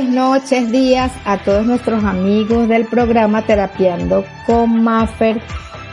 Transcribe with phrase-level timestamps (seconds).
[0.00, 5.42] Tardes, noches, días a todos nuestros amigos del programa Terapiando con Maffer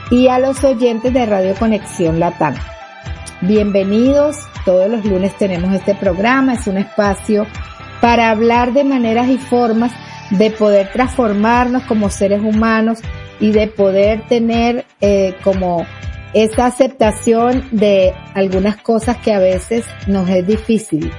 [0.10, 2.56] y a los oyentes de Radio Conexión Latam.
[3.42, 7.48] Bienvenidos, todos los lunes tenemos este programa, es un espacio
[8.00, 9.92] para hablar de maneras y formas
[10.30, 13.00] de poder transformarnos como seres humanos
[13.42, 15.86] y de poder tener eh, como
[16.34, 21.12] esa aceptación de algunas cosas que a veces nos es difícil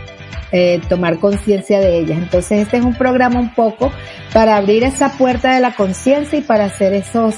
[0.52, 2.18] eh, tomar conciencia de ellas.
[2.18, 3.90] Entonces este es un programa un poco
[4.32, 7.36] para abrir esa puerta de la conciencia y para hacer esos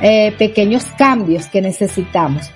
[0.00, 2.50] eh, pequeños cambios que necesitamos.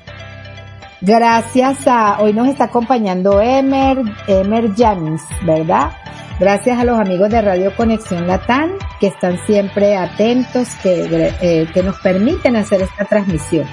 [1.03, 5.93] Gracias a, hoy nos está acompañando Emer, Emer James, ¿verdad?
[6.39, 11.83] Gracias a los amigos de Radio Conexión Latán que están siempre atentos, que, eh, que
[11.83, 13.67] nos permiten hacer esta transmisión.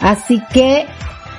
[0.00, 0.86] Así que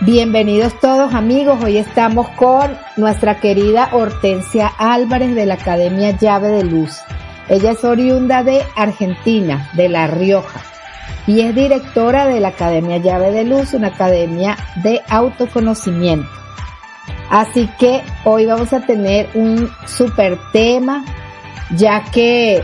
[0.06, 6.66] Bienvenidos todos amigos, hoy estamos con nuestra querida Hortensia Álvarez de la Academia Llave de
[6.66, 7.00] Luz.
[7.48, 10.60] Ella es oriunda de Argentina, de La Rioja,
[11.26, 16.30] y es directora de la Academia Llave de Luz, una academia de autoconocimiento.
[17.30, 21.06] Así que hoy vamos a tener un super tema,
[21.78, 22.62] ya que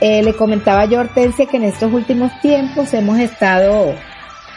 [0.00, 3.92] eh, le comentaba yo a Hortensia que en estos últimos tiempos hemos estado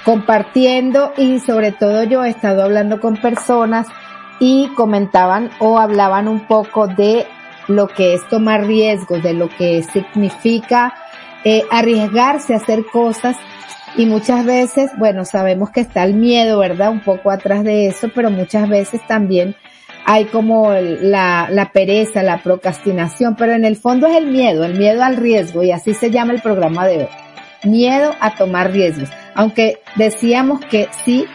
[0.04, 3.88] compartiendo y sobre todo yo he estado hablando con personas
[4.40, 7.26] y comentaban o hablaban un poco de
[7.68, 10.94] lo que es tomar riesgos, de lo que significa
[11.46, 13.38] eh, arriesgarse a hacer cosas
[13.96, 16.90] y muchas veces, bueno, sabemos que está el miedo, ¿verdad?
[16.90, 19.56] Un poco atrás de eso, pero muchas veces también
[20.06, 24.78] hay como la, la pereza, la procrastinación, pero en el fondo es el miedo, el
[24.78, 27.08] miedo al riesgo y así se llama el programa de hoy.
[27.64, 31.26] Miedo a tomar riesgos aunque decíamos que sí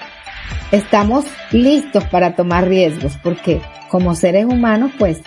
[0.73, 3.61] estamos listos para tomar riesgos, porque
[3.91, 5.21] como seres humanos, pues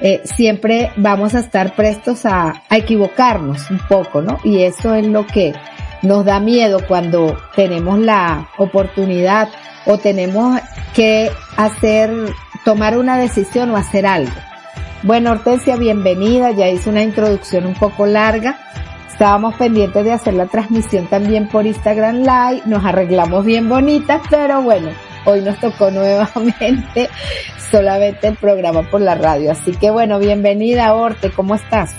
[0.00, 4.38] eh, siempre vamos a estar prestos a, a equivocarnos un poco, ¿no?
[4.44, 5.52] Y eso es lo que
[6.02, 9.48] nos da miedo cuando tenemos la oportunidad
[9.86, 10.60] o tenemos
[10.94, 12.10] que hacer,
[12.64, 14.32] tomar una decisión o hacer algo.
[15.02, 16.50] Bueno, Hortensia, bienvenida.
[16.50, 18.58] Ya hice una introducción un poco larga.
[19.18, 24.62] Estábamos pendientes de hacer la transmisión también por Instagram Live, nos arreglamos bien bonitas, pero
[24.62, 24.90] bueno,
[25.24, 27.10] hoy nos tocó nuevamente
[27.68, 29.50] solamente el programa por la radio.
[29.50, 31.96] Así que bueno, bienvenida Orte, ¿cómo estás?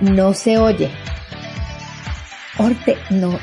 [0.00, 0.90] No se oye.
[2.56, 3.38] Orte, no.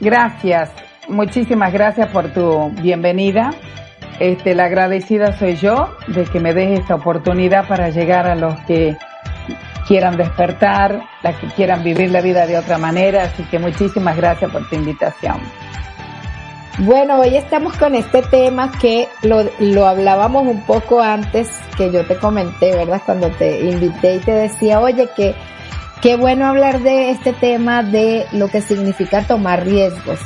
[0.00, 0.70] Gracias.
[1.08, 3.54] Muchísimas gracias por tu bienvenida.
[4.18, 8.58] Este, la agradecida soy yo de que me des esta oportunidad para llegar a los
[8.62, 8.96] que
[9.86, 13.24] quieran despertar, las que quieran vivir la vida de otra manera.
[13.24, 15.36] Así que muchísimas gracias por tu invitación.
[16.78, 22.04] Bueno, hoy estamos con este tema que lo, lo hablábamos un poco antes que yo
[22.04, 23.00] te comenté, ¿verdad?
[23.06, 25.34] Cuando te invité y te decía, oye, que
[26.02, 30.18] qué bueno hablar de este tema de lo que significa tomar riesgos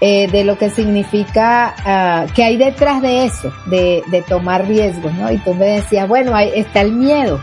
[0.00, 5.12] eh, de lo que significa, uh, que hay detrás de eso, de, de, tomar riesgos,
[5.14, 5.30] ¿no?
[5.30, 7.40] Y tú me decías, bueno, ahí está el miedo.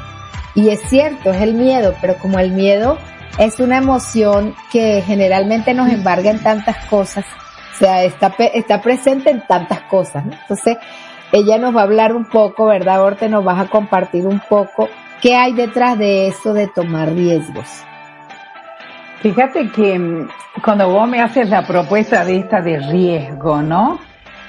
[0.53, 2.97] Y es cierto, es el miedo, pero como el miedo
[3.37, 7.25] es una emoción que generalmente nos embarga en tantas cosas,
[7.73, 10.33] o sea, está, está presente en tantas cosas, ¿no?
[10.33, 10.77] Entonces,
[11.31, 13.29] ella nos va a hablar un poco, ¿verdad, Orte?
[13.29, 14.89] Nos vas a compartir un poco
[15.21, 17.67] qué hay detrás de eso de tomar riesgos.
[19.21, 20.29] Fíjate que mm,
[20.63, 23.99] cuando vos me haces la propuesta de esta de riesgo, ¿no?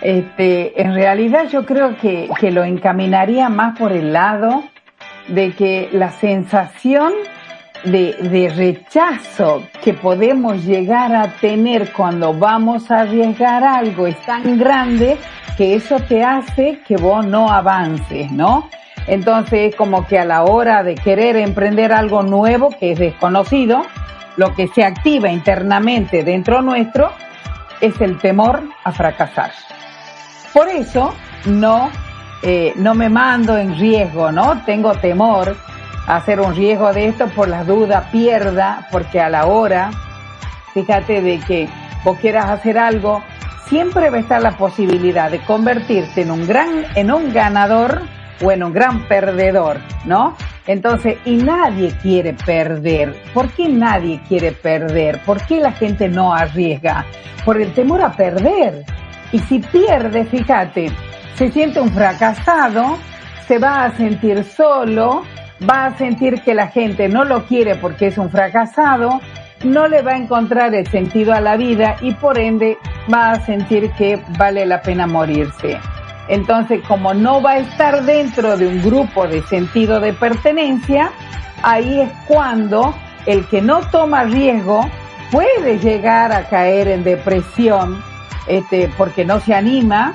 [0.00, 4.64] Este, en realidad yo creo que, que lo encaminaría más por el lado
[5.28, 7.12] de que la sensación
[7.84, 14.58] de, de rechazo que podemos llegar a tener cuando vamos a arriesgar algo es tan
[14.58, 15.18] grande
[15.56, 18.68] que eso te hace que vos no avances, ¿no?
[19.06, 23.84] Entonces, como que a la hora de querer emprender algo nuevo que es desconocido,
[24.36, 27.10] lo que se activa internamente dentro nuestro
[27.80, 29.50] es el temor a fracasar.
[30.52, 31.14] Por eso
[31.46, 31.90] no,
[32.42, 34.62] eh, no me mando en riesgo, ¿no?
[34.64, 35.56] Tengo temor
[36.06, 39.90] a hacer un riesgo de esto por las dudas, pierda, porque a la hora,
[40.74, 41.68] fíjate de que
[42.04, 43.22] vos quieras hacer algo,
[43.66, 48.02] siempre va a estar la posibilidad de convertirte en un gran, en un ganador
[48.42, 50.36] o en un gran perdedor, ¿no?
[50.66, 53.14] Entonces, y nadie quiere perder.
[53.34, 55.20] ¿Por qué nadie quiere perder?
[55.24, 57.04] ¿Por qué la gente no arriesga?
[57.44, 58.84] Por el temor a perder.
[59.32, 60.92] Y si pierde, fíjate,
[61.34, 62.96] se siente un fracasado,
[63.46, 65.22] se va a sentir solo,
[65.68, 69.20] va a sentir que la gente no lo quiere porque es un fracasado
[69.64, 72.78] no le va a encontrar el sentido a la vida y por ende
[73.12, 75.78] va a sentir que vale la pena morirse.
[76.28, 81.10] Entonces, como no va a estar dentro de un grupo de sentido de pertenencia,
[81.62, 82.94] ahí es cuando
[83.26, 84.88] el que no toma riesgo
[85.30, 88.02] puede llegar a caer en depresión,
[88.46, 90.14] este, porque no se anima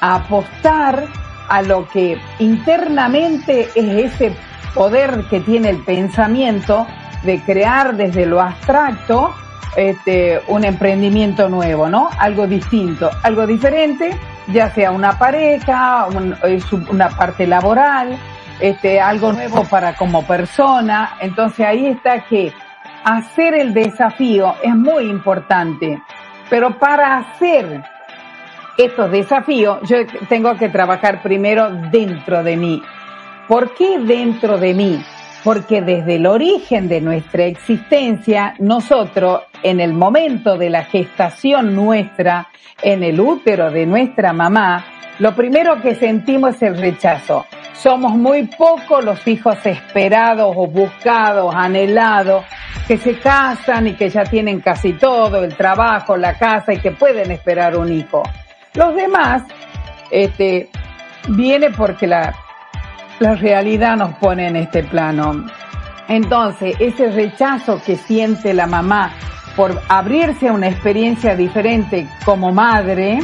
[0.00, 1.06] a apostar
[1.48, 4.36] a lo que internamente es ese
[4.74, 6.86] poder que tiene el pensamiento
[7.22, 9.34] de crear desde lo abstracto
[9.76, 12.08] este, un emprendimiento nuevo, ¿no?
[12.18, 14.16] Algo distinto, algo diferente,
[14.48, 16.06] ya sea una pareja,
[16.90, 18.16] una parte laboral,
[18.60, 21.16] este, algo nuevo para como persona.
[21.20, 22.52] Entonces ahí está que
[23.04, 26.00] hacer el desafío es muy importante,
[26.50, 27.82] pero para hacer
[28.76, 29.98] estos desafíos yo
[30.28, 32.82] tengo que trabajar primero dentro de mí.
[33.48, 35.04] ¿Por qué dentro de mí?
[35.44, 42.46] Porque desde el origen de nuestra existencia, nosotros, en el momento de la gestación nuestra,
[42.82, 44.84] en el útero de nuestra mamá,
[45.18, 47.46] lo primero que sentimos es el rechazo.
[47.72, 52.44] Somos muy pocos los hijos esperados o buscados, anhelados,
[52.86, 56.92] que se casan y que ya tienen casi todo, el trabajo, la casa y que
[56.92, 58.22] pueden esperar un hijo.
[58.74, 59.42] Los demás,
[60.12, 60.70] este,
[61.30, 62.32] viene porque la,
[63.18, 65.44] la realidad nos pone en este plano.
[66.06, 69.12] Entonces, ese rechazo que siente la mamá
[69.56, 73.18] por abrirse a una experiencia diferente como madre,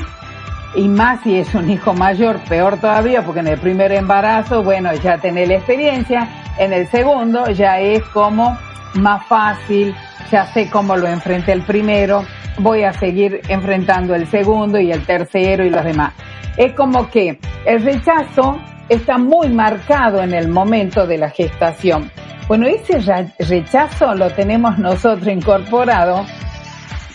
[0.75, 4.93] y más si es un hijo mayor, peor todavía, porque en el primer embarazo, bueno,
[4.95, 8.59] ya tenés la experiencia, en el segundo ya es como
[8.95, 9.95] más fácil,
[10.31, 12.25] ya sé cómo lo enfrenté el primero,
[12.59, 16.15] voy a seguir enfrentando el segundo y el tercero y los demás.
[16.57, 18.59] Es como que el rechazo
[18.89, 22.11] está muy marcado en el momento de la gestación.
[22.49, 22.99] Bueno, ese
[23.39, 26.27] rechazo lo tenemos nosotros incorporado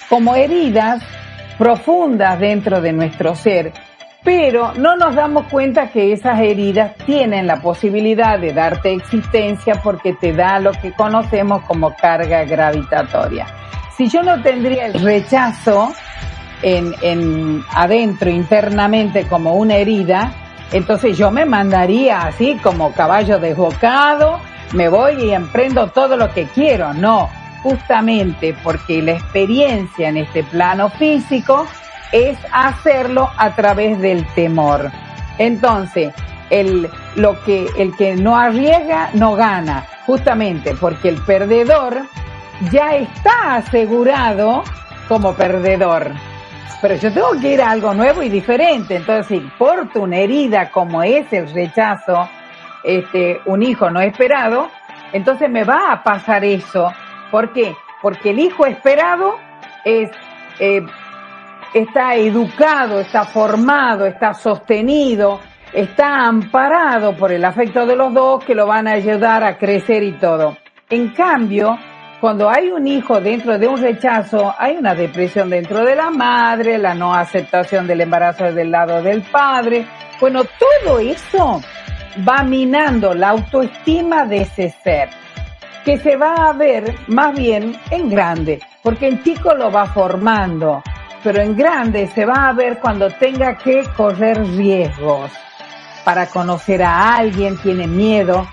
[0.10, 1.04] como heridas
[1.58, 3.74] profundas dentro de nuestro ser,
[4.24, 10.14] pero no nos damos cuenta que esas heridas tienen la posibilidad de darte existencia porque
[10.14, 13.48] te da lo que conocemos como carga gravitatoria.
[13.98, 15.92] Si yo no tendría el rechazo
[16.62, 20.32] en, en adentro, internamente, como una herida,
[20.72, 24.40] entonces yo me mandaría así como caballo desbocado,
[24.74, 26.94] me voy y emprendo todo lo que quiero.
[26.94, 27.30] No,
[27.64, 31.68] justamente porque la experiencia en este plano físico
[32.12, 34.92] es hacerlo a través del temor.
[35.38, 36.14] Entonces,
[36.50, 42.04] el, lo que, el que no arriesga no gana, justamente porque el perdedor
[42.72, 44.64] ya está asegurado
[45.08, 46.12] como perdedor.
[46.82, 48.96] Pero yo tengo que ir a algo nuevo y diferente.
[48.96, 52.30] Entonces, si una herida como es el rechazo,
[52.84, 54.70] este, un hijo no esperado,
[55.14, 56.92] entonces me va a pasar eso
[57.32, 57.76] ¿Por qué?
[58.02, 59.36] Porque el hijo esperado
[59.84, 60.10] es,
[60.60, 60.86] eh,
[61.74, 65.40] está educado, está formado, está sostenido,
[65.74, 70.04] está amparado por el afecto de los dos que lo van a ayudar a crecer
[70.04, 70.58] y todo.
[70.90, 71.78] En cambio,
[72.22, 76.78] cuando hay un hijo dentro de un rechazo, hay una depresión dentro de la madre,
[76.78, 79.86] la no aceptación del embarazo del lado del padre.
[80.22, 81.62] Bueno, todo eso
[82.28, 85.10] va minando la autoestima de ese ser
[85.84, 90.84] que se va a ver más bien en grande, porque en chico lo va formando,
[91.24, 95.32] pero en grande se va a ver cuando tenga que correr riesgos
[96.04, 98.48] para conocer a alguien, tiene miedo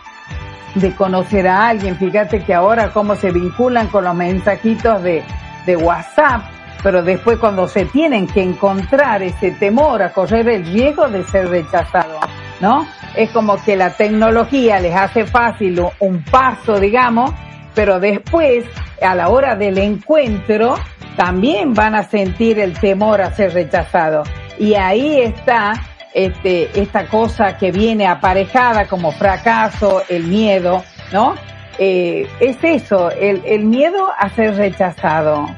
[0.75, 1.97] de conocer a alguien.
[1.97, 5.25] Fíjate que ahora cómo se vinculan con los mensajitos de,
[5.67, 6.43] de WhatsApp,
[6.83, 11.49] pero después cuando se tienen que encontrar ese temor a correr el riesgo de ser
[11.49, 12.21] rechazado,
[12.61, 12.87] ¿no?
[13.17, 17.33] Es como que la tecnología les hace fácil un paso, digamos,
[17.75, 18.65] pero después,
[19.03, 20.77] a la hora del encuentro,
[21.17, 24.23] también van a sentir el temor a ser rechazado.
[24.59, 25.73] Y ahí está
[26.13, 31.35] este, esta cosa que viene aparejada como fracaso, el miedo, ¿no?
[31.79, 35.49] Eh, es eso, el, el miedo a ser rechazado.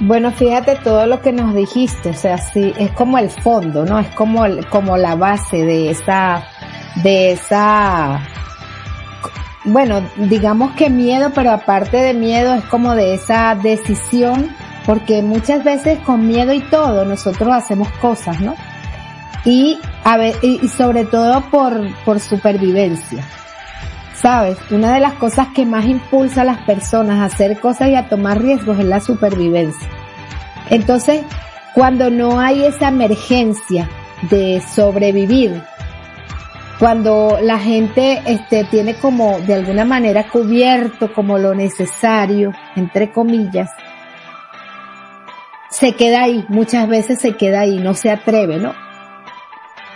[0.00, 3.98] Bueno, fíjate todo lo que nos dijiste, o sea, sí, es como el fondo, ¿no?
[3.98, 6.42] Es como, como la base de esa,
[7.02, 8.18] de esa,
[9.64, 14.48] bueno, digamos que miedo, pero aparte de miedo es como de esa decisión,
[14.86, 18.54] porque muchas veces con miedo y todo nosotros hacemos cosas, ¿no?
[19.44, 23.22] Y, a y sobre todo por, por supervivencia.
[24.20, 27.94] Sabes, una de las cosas que más impulsa a las personas a hacer cosas y
[27.94, 29.88] a tomar riesgos es la supervivencia.
[30.68, 31.22] Entonces,
[31.74, 33.88] cuando no hay esa emergencia
[34.28, 35.62] de sobrevivir,
[36.78, 43.70] cuando la gente este, tiene como de alguna manera cubierto como lo necesario, entre comillas,
[45.70, 48.74] se queda ahí, muchas veces se queda ahí, no se atreve, ¿no?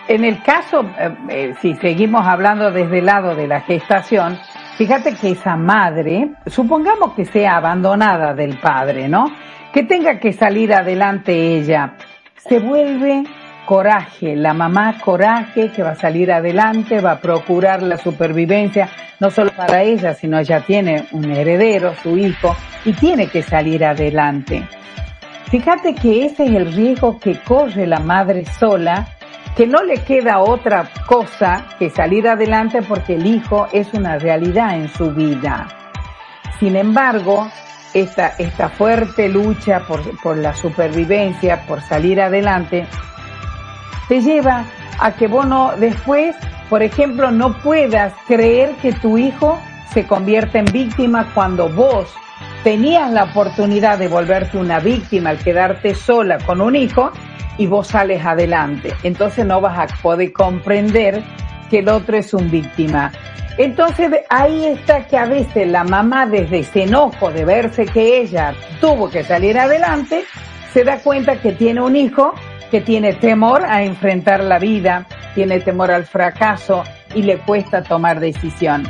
[0.06, 4.38] En el caso, eh, eh, si seguimos hablando desde el lado de la gestación,
[4.76, 9.32] fíjate que esa madre, supongamos que sea abandonada del padre, ¿no?
[9.72, 11.94] Que tenga que salir adelante ella,
[12.36, 13.24] se vuelve
[13.64, 19.30] coraje, la mamá coraje que va a salir adelante, va a procurar la supervivencia, no
[19.30, 24.68] solo para ella, sino ella tiene un heredero, su hijo, y tiene que salir adelante.
[25.46, 29.06] Fíjate que ese es el riesgo que corre la madre sola,
[29.56, 34.76] que no le queda otra cosa que salir adelante porque el hijo es una realidad
[34.76, 35.68] en su vida.
[36.58, 37.48] Sin embargo,
[37.92, 42.86] esta, esta fuerte lucha por, por la supervivencia, por salir adelante,
[44.08, 44.64] te lleva
[44.98, 46.34] a que vos no, después,
[46.68, 49.58] por ejemplo, no puedas creer que tu hijo
[49.92, 52.12] se convierte en víctima cuando vos
[52.64, 57.12] tenías la oportunidad de volverte una víctima al quedarte sola con un hijo
[57.58, 58.94] y vos sales adelante.
[59.02, 61.22] Entonces no vas a poder comprender
[61.70, 63.12] que el otro es un víctima.
[63.58, 68.54] Entonces ahí está que a veces la mamá desde ese enojo de verse que ella
[68.80, 70.24] tuvo que salir adelante,
[70.72, 72.34] se da cuenta que tiene un hijo
[72.70, 76.82] que tiene temor a enfrentar la vida, tiene temor al fracaso
[77.14, 78.88] y le cuesta tomar decisión.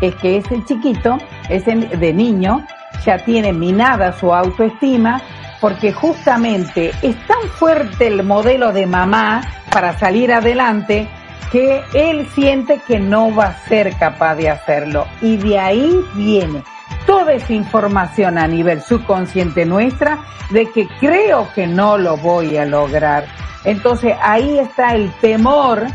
[0.00, 2.64] Es que ese chiquito, ese de niño,
[3.04, 5.20] ya tiene minada su autoestima
[5.60, 11.08] porque justamente es tan fuerte el modelo de mamá para salir adelante
[11.50, 15.06] que él siente que no va a ser capaz de hacerlo.
[15.22, 16.62] Y de ahí viene
[17.06, 20.18] toda esa información a nivel subconsciente nuestra
[20.50, 23.26] de que creo que no lo voy a lograr.
[23.64, 25.86] Entonces ahí está el temor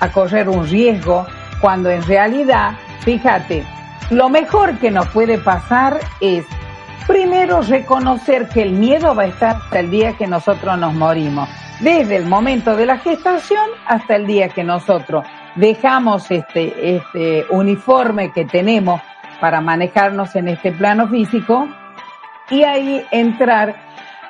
[0.00, 1.26] a correr un riesgo
[1.60, 3.64] cuando en realidad, fíjate,
[4.10, 6.46] lo mejor que nos puede pasar es
[7.06, 11.48] primero reconocer que el miedo va a estar hasta el día que nosotros nos morimos,
[11.80, 18.32] desde el momento de la gestación hasta el día que nosotros dejamos este, este uniforme
[18.32, 19.00] que tenemos
[19.40, 21.68] para manejarnos en este plano físico
[22.50, 23.88] y ahí entrar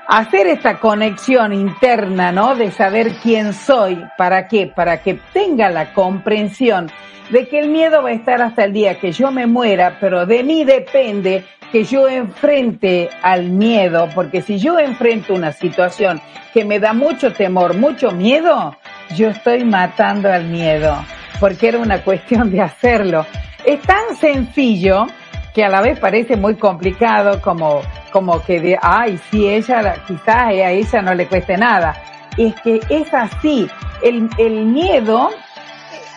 [0.09, 2.54] hacer esta conexión interna, ¿no?
[2.54, 6.90] De saber quién soy, para qué, para que tenga la comprensión
[7.28, 10.24] de que el miedo va a estar hasta el día que yo me muera, pero
[10.24, 16.20] de mí depende que yo enfrente al miedo, porque si yo enfrento una situación
[16.54, 18.76] que me da mucho temor, mucho miedo,
[19.14, 20.96] yo estoy matando al miedo,
[21.40, 23.26] porque era una cuestión de hacerlo.
[23.64, 25.07] Es tan sencillo
[25.54, 27.81] que a la vez parece muy complicado como,
[28.12, 31.94] como que de, ay, si ella, quizás a ella no le cueste nada.
[32.37, 33.68] Es que es así.
[34.02, 35.31] El, el miedo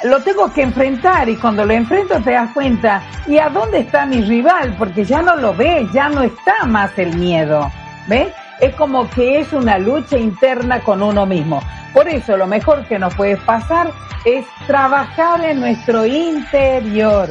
[0.04, 4.06] lo tengo que enfrentar y cuando lo enfrento te das cuenta, ¿y a dónde está
[4.06, 4.76] mi rival?
[4.78, 7.72] Porque ya no lo ves, ya no está más el miedo.
[8.08, 8.34] ¿Ves?
[8.60, 11.62] Es como que es una lucha interna con uno mismo.
[11.94, 13.92] Por eso lo mejor que nos puede pasar
[14.26, 17.30] es trabajar en nuestro interior,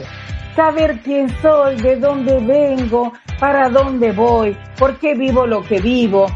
[0.55, 6.27] saber quién soy, de dónde vengo, para dónde voy, por qué vivo lo que vivo,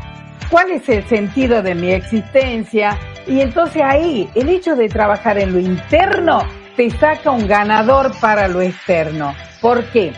[0.51, 2.99] cuál es el sentido de mi existencia.
[3.27, 6.43] Y entonces ahí, el hecho de trabajar en lo interno
[6.77, 9.35] te saca un ganador para lo externo.
[9.61, 10.13] ¿Por qué?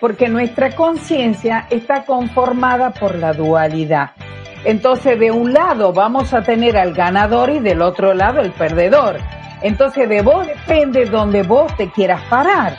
[0.00, 4.10] Porque nuestra conciencia está conformada por la dualidad.
[4.64, 9.18] Entonces, de un lado vamos a tener al ganador y del otro lado el perdedor.
[9.62, 12.76] Entonces, de vos depende donde vos te quieras parar.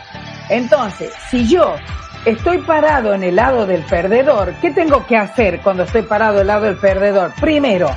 [0.49, 1.75] Entonces, si yo
[2.25, 6.47] estoy parado en el lado del perdedor, ¿qué tengo que hacer cuando estoy parado el
[6.47, 7.31] lado del perdedor?
[7.39, 7.89] Primero,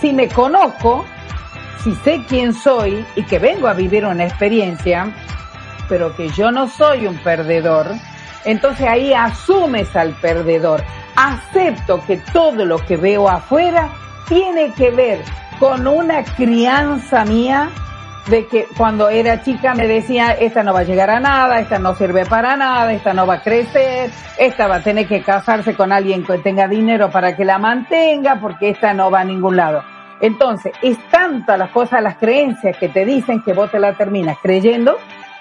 [0.00, 1.04] si me conozco,
[1.82, 5.12] si sé quién soy y que vengo a vivir una experiencia,
[5.88, 7.86] pero que yo no soy un perdedor,
[8.44, 10.82] entonces ahí asumes al perdedor.
[11.16, 13.90] Acepto que todo lo que veo afuera
[14.28, 15.20] tiene que ver
[15.58, 17.70] con una crianza mía
[18.30, 21.80] de que cuando era chica me decía, esta no va a llegar a nada, esta
[21.80, 25.74] no sirve para nada, esta no va a crecer, esta va a tener que casarse
[25.74, 29.56] con alguien que tenga dinero para que la mantenga, porque esta no va a ningún
[29.56, 29.82] lado.
[30.20, 34.38] Entonces, es tanta las cosas, las creencias que te dicen que vos te la terminas
[34.40, 34.96] creyendo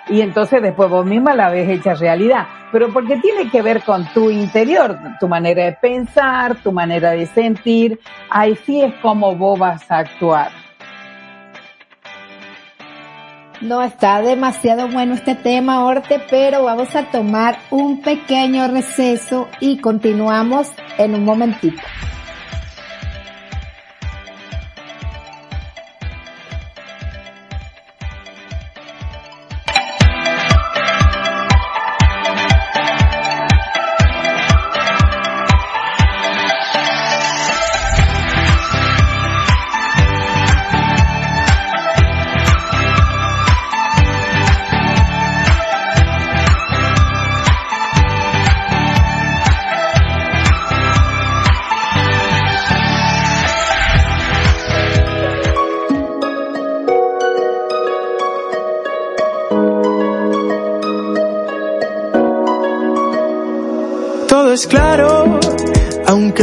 [0.08, 2.48] y entonces después vos misma la ves hecha realidad.
[2.72, 7.28] Pero porque tiene que ver con tu interior, tu manera de pensar, tu manera de
[7.28, 8.00] sentir,
[8.32, 10.69] ahí sí es como vos vas a actuar.
[13.62, 19.80] No, está demasiado bueno este tema, Orte, pero vamos a tomar un pequeño receso y
[19.80, 21.82] continuamos en un momentito.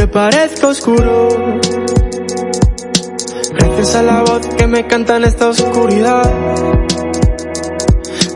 [0.07, 1.59] Parezca oscuro.
[3.53, 6.23] Gracias a la voz que me canta en esta oscuridad.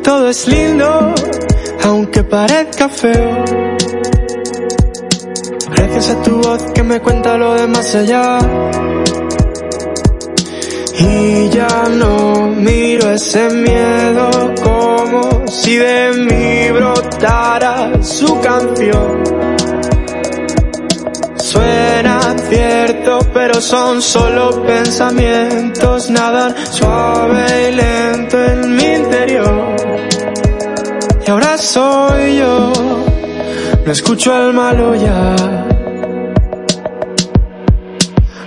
[0.04, 1.14] Todo es lindo,
[1.84, 3.44] aunque parezca feo.
[5.76, 8.40] Gracias a tu voz que me cuenta lo de más allá.
[11.00, 19.41] Y ya no miro ese miedo como si de mí brotara su canción.
[21.52, 29.76] Suena cierto, pero son solo pensamientos, nadan suave y lento en mi interior.
[31.28, 32.72] Y ahora soy yo,
[33.86, 35.36] no escucho al malo ya.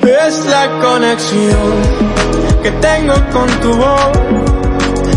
[0.01, 1.75] Es la conexión
[2.63, 4.13] que tengo con tu voz,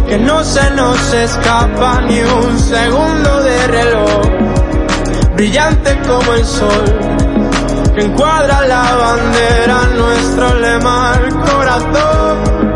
[0.09, 4.21] que no se nos escapa ni un segundo de reloj,
[5.37, 7.16] brillante como el sol,
[7.97, 12.75] que encuadra la bandera, nuestro lema al corazón.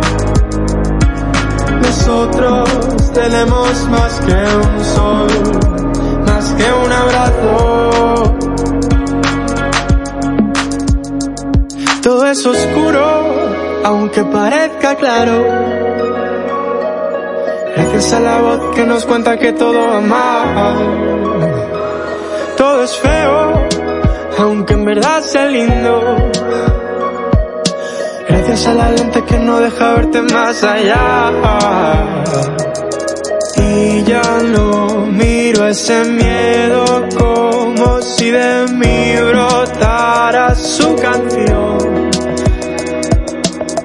[1.82, 5.30] Nosotros tenemos más que un sol,
[6.26, 8.36] más que un abrazo.
[12.02, 13.04] Todo es oscuro,
[13.84, 15.46] aunque parezca claro.
[17.76, 20.78] Gracias a la voz que nos cuenta que todo va mal.
[22.58, 23.68] Todo es feo,
[24.40, 24.71] aunque
[28.28, 31.32] Gracias a la lente que no deja verte más allá.
[33.58, 36.86] Y ya no miro ese miedo
[37.18, 42.12] como si de mí brotara su canción.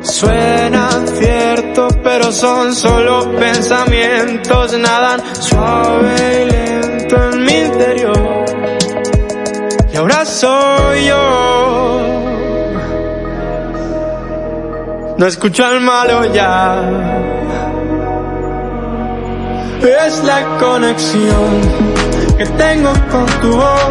[0.02, 6.75] Suenan cierto, pero son solo pensamientos, nadan suave y lento
[10.36, 12.00] soy yo.
[15.16, 16.82] No escucho al malo ya.
[19.80, 21.48] Es la conexión
[22.36, 23.90] que tengo con tu voz,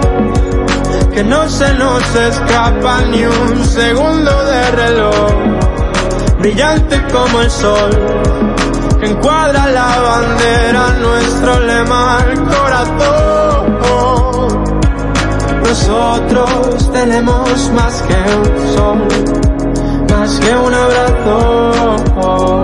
[1.13, 5.33] que no se nos escapa ni un segundo de reloj
[6.39, 7.89] brillante como el sol,
[8.99, 13.44] que encuadra la bandera, nuestro lema al corazón.
[15.77, 18.99] Nosotros tenemos más que un sol,
[20.09, 22.61] más que un abrazo.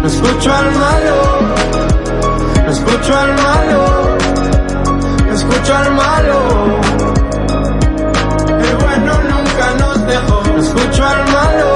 [0.00, 1.16] No escucho al malo,
[2.64, 3.82] no escucho al malo,
[5.26, 6.38] no escucho al malo.
[8.58, 10.42] El bueno nunca nos dejó.
[10.46, 11.70] No escucho al malo,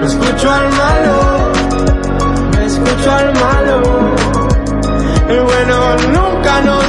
[0.00, 1.14] no escucho al malo,
[2.52, 3.76] no escucho al malo.
[5.28, 5.76] El bueno
[6.12, 6.83] nunca nos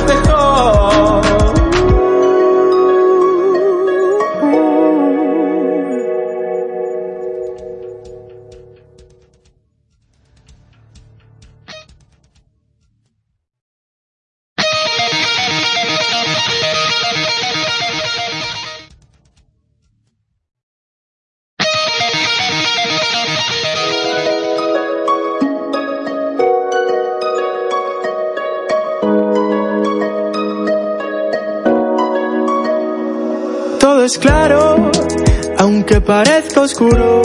[36.06, 37.22] parezca oscuro.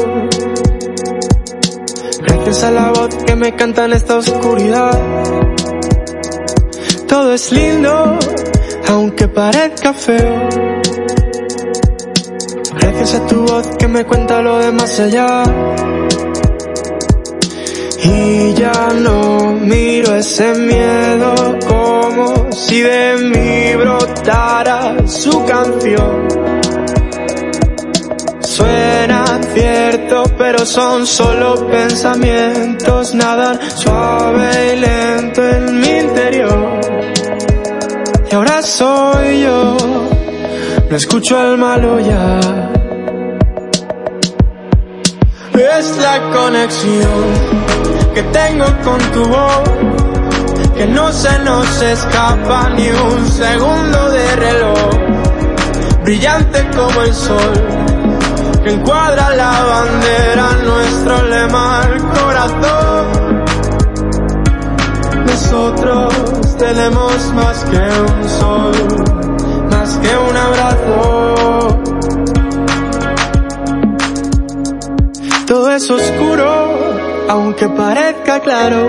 [2.23, 4.99] Gracias a la voz que me canta en esta oscuridad.
[7.07, 8.19] Todo es lindo,
[8.89, 10.49] aunque parezca feo.
[12.81, 15.43] Gracias a tu voz que me cuenta lo de más allá.
[18.03, 21.35] Y ya no miro ese miedo
[21.69, 26.70] como si de mí brotara su canción.
[28.61, 36.81] Suena cierto, pero son solo pensamientos, nadan suave y lento en mi interior.
[38.31, 39.79] Y ahora soy yo,
[40.91, 42.39] no escucho al malo ya.
[45.55, 47.25] Es la conexión
[48.15, 49.71] que tengo con tu voz,
[50.77, 54.91] que no se nos escapa ni un segundo de reloj,
[56.05, 57.81] brillante como el sol,
[58.63, 63.45] que encuadra la bandera, nuestro lema al corazón.
[65.27, 68.73] Nosotros tenemos más que un sol,
[69.71, 71.81] más que un abrazo.
[75.47, 76.47] Todo es oscuro,
[77.29, 78.89] aunque parezca claro.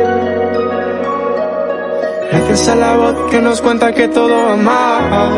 [2.31, 5.31] Gracias la voz que nos cuenta que todo va mal.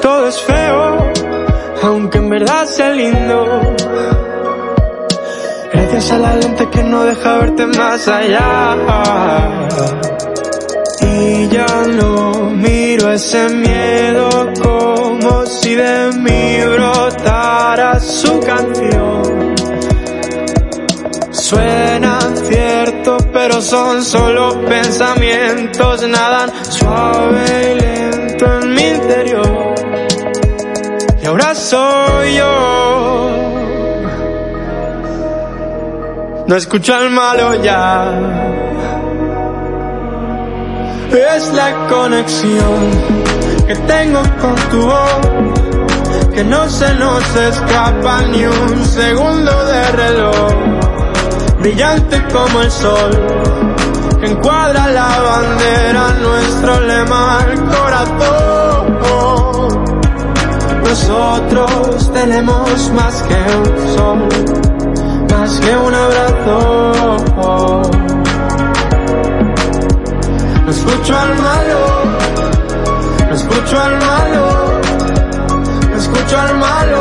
[0.00, 1.10] Todo es feo,
[1.82, 2.20] aunque
[2.94, 3.76] lindo.
[5.72, 8.76] Gracias a la lente que no deja verte más allá.
[11.00, 11.66] Y ya
[11.98, 19.54] no miro ese miedo como si de mí brotara su canción.
[21.30, 29.74] Suena cierto, pero son solo pensamientos, nadan suave y lento en mi interior.
[31.22, 32.09] Y ahora soy
[36.50, 38.10] No escucho al malo ya.
[41.12, 42.90] Es la conexión
[43.68, 45.20] que tengo con tu voz,
[46.34, 50.52] que no se nos escapa ni un segundo de reloj,
[51.60, 53.12] brillante como el sol,
[54.20, 58.98] que encuadra la bandera, nuestro lema al corazón.
[60.82, 64.69] Nosotros tenemos más que un sol,
[65.58, 67.82] que un abrazo.
[70.68, 71.80] Escucho al malo,
[73.32, 74.44] escucho al malo,
[75.90, 77.00] no escucho al malo.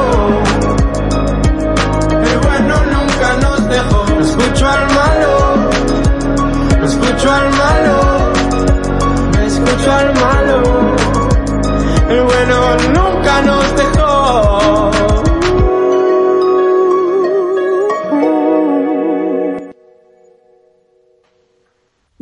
[2.24, 4.06] El bueno nunca nos dejó.
[4.20, 5.70] Escucho al malo,
[6.84, 7.96] escucho al malo,
[9.34, 10.62] no escucho al malo.
[12.10, 12.58] El bueno
[12.96, 13.89] nunca nos dejó.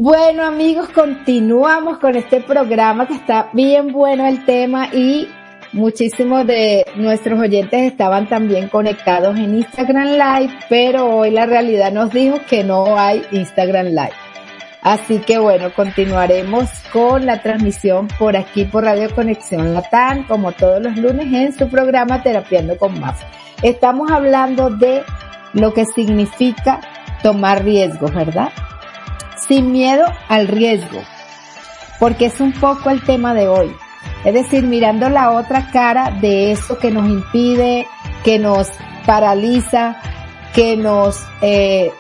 [0.10, 5.28] Bueno amigos, continuamos con este programa que está bien bueno el tema y
[5.74, 12.10] muchísimos de nuestros oyentes estaban también conectados en Instagram Live, pero hoy la realidad nos
[12.12, 14.14] dijo que no hay Instagram Live.
[14.82, 20.82] Así que bueno, continuaremos con la transmisión por aquí por Radio Conexión Latán, como todos
[20.82, 23.20] los lunes en su programa Terapiando con Más.
[23.62, 25.04] Estamos hablando de
[25.52, 26.80] lo que significa
[27.22, 28.54] tomar riesgos, ¿verdad?
[29.48, 31.02] Sin miedo al riesgo,
[32.00, 33.76] porque es un poco el tema de hoy.
[34.26, 37.88] Es decir, mirando la otra cara de eso que nos impide,
[38.24, 38.68] que nos
[39.06, 40.02] paraliza,
[40.54, 41.92] que nos eh,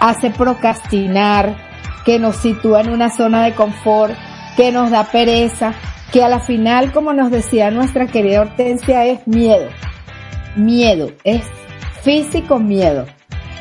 [0.00, 1.56] hace procrastinar,
[2.04, 4.14] que nos sitúa en una zona de confort,
[4.56, 5.74] que nos da pereza,
[6.12, 9.68] que a la final, como nos decía nuestra querida Hortensia, es miedo.
[10.56, 11.42] Miedo, es
[12.02, 13.06] físico miedo.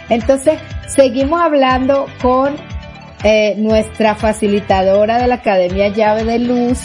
[0.10, 2.56] Entonces, seguimos hablando con
[3.24, 6.80] eh, nuestra facilitadora de la Academia Llave de Luz,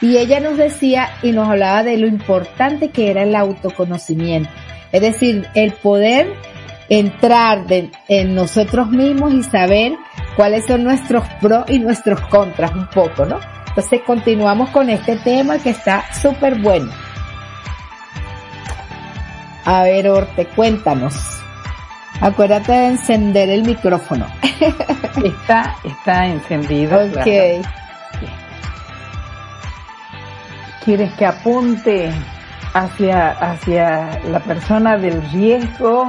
[0.00, 4.50] y ella nos decía y nos hablaba de lo importante que era el autoconocimiento.
[4.92, 6.32] Es decir, el poder
[6.88, 9.92] entrar en nosotros mismos y saber
[10.36, 13.38] cuáles son nuestros pros y nuestros contras un poco, ¿no?
[13.68, 16.90] Entonces continuamos con este tema que está súper bueno.
[19.64, 21.14] A ver, Orte, cuéntanos.
[22.20, 24.26] Acuérdate de encender el micrófono.
[25.24, 26.96] Está, está encendido.
[27.04, 27.22] Ok.
[27.22, 27.62] claro.
[30.84, 32.10] ¿Quieres que apunte
[32.74, 36.08] hacia, hacia la persona del riesgo,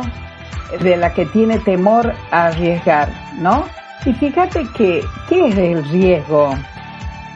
[0.81, 3.65] de la que tiene temor a arriesgar, ¿no?
[4.05, 6.55] Y fíjate que, ¿qué es el riesgo?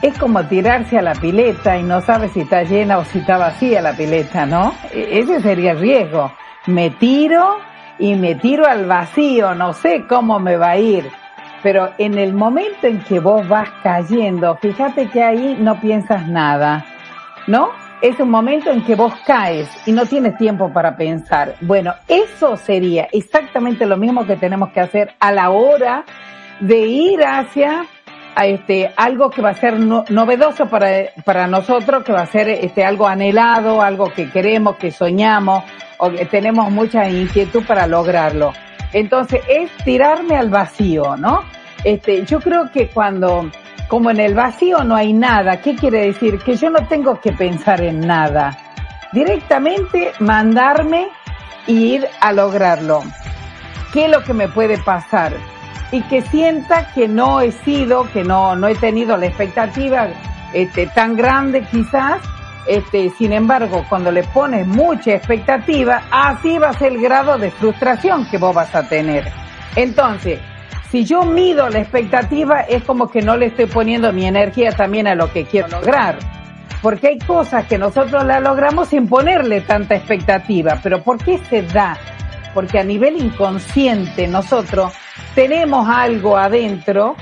[0.01, 3.37] Es como tirarse a la pileta y no sabes si está llena o si está
[3.37, 4.73] vacía la pileta, ¿no?
[4.93, 6.31] E- Ese sería el riesgo.
[6.67, 7.57] Me tiro
[8.03, 11.09] y me tiro al vacío, no sé cómo me va a ir.
[11.61, 16.83] Pero en el momento en que vos vas cayendo, fíjate que ahí no piensas nada,
[17.47, 17.69] ¿no?
[18.01, 21.55] Es un momento en que vos caes y no tienes tiempo para pensar.
[21.61, 26.03] Bueno, eso sería exactamente lo mismo que tenemos que hacer a la hora
[26.59, 27.85] de ir hacia
[28.37, 30.87] este algo que va a ser no- novedoso para,
[31.23, 35.63] para nosotros, que va a ser este algo anhelado, algo que queremos, que soñamos
[35.97, 38.53] o que tenemos mucha inquietud para lograrlo.
[38.91, 41.41] Entonces es tirarme al vacío, ¿no?
[41.83, 43.49] Este, yo creo que cuando,
[43.87, 46.39] como en el vacío no hay nada, ¿qué quiere decir?
[46.39, 48.57] Que yo no tengo que pensar en nada.
[49.11, 51.07] Directamente mandarme
[51.67, 53.03] y ir a lograrlo.
[53.93, 55.33] ¿Qué es lo que me puede pasar?
[55.91, 60.07] Y que sienta que no he sido, que no, no he tenido la expectativa
[60.53, 62.19] este, tan grande quizás,
[62.67, 67.51] este, sin embargo, cuando le pones mucha expectativa, así va a ser el grado de
[67.51, 69.31] frustración que vos vas a tener.
[69.75, 70.39] Entonces,
[70.89, 75.07] si yo mido la expectativa, es como que no le estoy poniendo mi energía también
[75.07, 76.17] a lo que quiero lograr.
[76.81, 80.79] Porque hay cosas que nosotros la logramos sin ponerle tanta expectativa.
[80.83, 81.97] Pero ¿por qué se da?
[82.53, 84.93] Porque a nivel inconsciente nosotros
[85.35, 87.15] tenemos algo adentro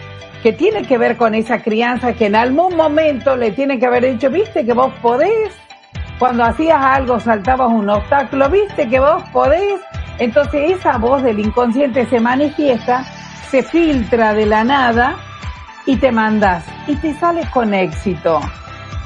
[0.44, 4.12] que tiene que ver con esa crianza que en algún momento le tiene que haber
[4.12, 5.52] dicho, viste que vos podés,
[6.18, 9.80] cuando hacías algo saltabas un obstáculo, viste que vos podés,
[10.18, 13.04] entonces esa voz del inconsciente se manifiesta,
[13.50, 15.16] se filtra de la nada
[15.86, 18.40] y te mandas y te sales con éxito.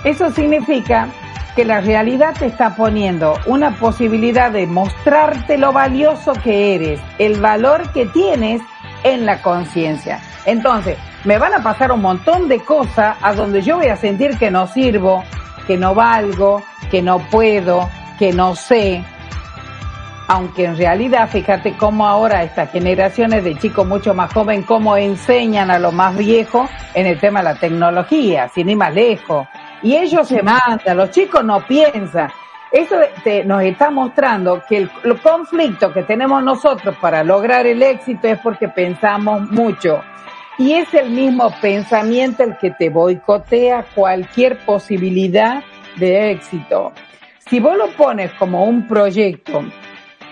[0.03, 1.09] Eso significa
[1.55, 7.39] que la realidad te está poniendo una posibilidad de mostrarte lo valioso que eres, el
[7.39, 8.61] valor que tienes
[9.03, 10.19] en la conciencia.
[10.45, 14.37] Entonces, me van a pasar un montón de cosas a donde yo voy a sentir
[14.37, 15.23] que no sirvo,
[15.65, 17.89] que no valgo, que no puedo,
[18.19, 19.03] que no sé.
[20.27, 25.69] Aunque en realidad, fíjate cómo ahora estas generaciones de chicos mucho más jóvenes, cómo enseñan
[25.69, 29.47] a los más viejos en el tema de la tecnología, sin ir más lejos.
[29.85, 32.31] Y ellos se mandan, los chicos no piensan.
[32.71, 32.95] Eso
[33.45, 38.39] nos está mostrando que el, el conflicto que tenemos nosotros para lograr el éxito es
[38.39, 40.01] porque pensamos mucho.
[40.57, 45.63] Y es el mismo pensamiento el que te boicotea cualquier posibilidad
[45.97, 46.91] de éxito.
[47.47, 49.63] Si vos lo pones como un proyecto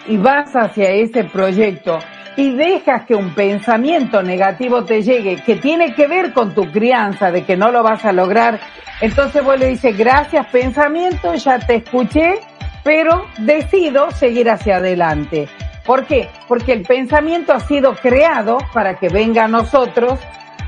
[0.08, 2.00] y vas hacia ese proyecto
[2.36, 7.32] y dejas que un pensamiento negativo te llegue, que tiene que ver con tu crianza,
[7.32, 8.60] de que no lo vas a lograr,
[9.02, 12.40] entonces vos le dices, gracias pensamiento, ya te escuché,
[12.84, 15.48] pero decido seguir hacia adelante.
[15.86, 16.30] ¿Por qué?
[16.48, 20.20] Porque el pensamiento ha sido creado para que venga a nosotros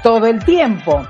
[0.03, 1.05] todo el tiempo.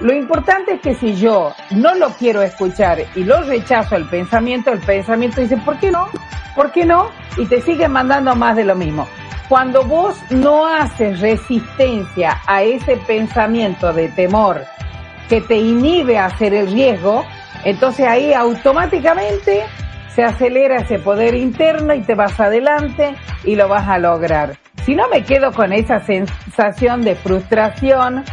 [0.00, 4.70] Lo importante es que si yo no lo quiero escuchar y lo rechazo el pensamiento,
[4.70, 6.08] el pensamiento dice, ¿por qué no?
[6.54, 7.10] ¿Por qué no?
[7.36, 9.08] Y te sigue mandando más de lo mismo.
[9.48, 14.62] Cuando vos no haces resistencia a ese pensamiento de temor
[15.28, 17.24] que te inhibe a hacer el riesgo,
[17.64, 19.64] entonces ahí automáticamente
[20.14, 24.56] se acelera ese poder interno y te vas adelante y lo vas a lograr.
[24.84, 28.24] Si no me quedo con esa sensación de frustración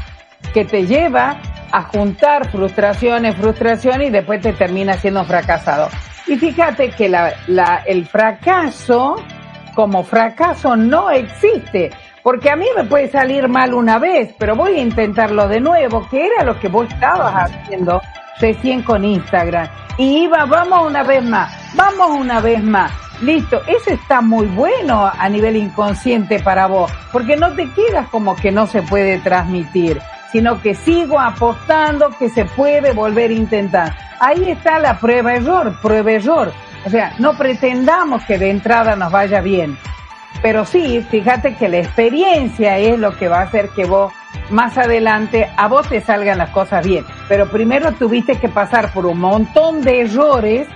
[0.54, 1.40] que te lleva
[1.72, 5.90] a juntar frustraciones, frustración y después te termina siendo fracasado.
[6.28, 9.16] Y fíjate que la, la, el fracaso
[9.76, 11.92] como fracaso no existe,
[12.24, 16.08] porque a mí me puede salir mal una vez, pero voy a intentarlo de nuevo,
[16.10, 18.02] que era lo que vos estabas haciendo
[18.40, 19.68] recién con Instagram.
[19.98, 22.92] Y iba, vamos una vez más, vamos una vez más.
[23.22, 28.36] Listo, eso está muy bueno a nivel inconsciente para vos, porque no te quedas como
[28.36, 30.02] que no se puede transmitir
[30.36, 33.96] sino que sigo apostando que se puede volver a intentar.
[34.20, 36.52] Ahí está la prueba-error, prueba-error.
[36.86, 39.78] O sea, no pretendamos que de entrada nos vaya bien,
[40.42, 44.14] pero sí, fíjate que la experiencia es lo que va a hacer que vos
[44.50, 47.06] más adelante a vos te salgan las cosas bien.
[47.28, 50.68] Pero primero tuviste que pasar por un montón de errores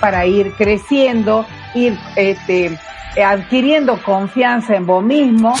[0.00, 2.78] para ir creciendo, ir este,
[3.20, 5.54] adquiriendo confianza en vos mismo,